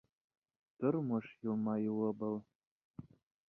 Тормош 0.77 1.27
йылмайыуы 1.43 2.11
был!.. 2.23 2.35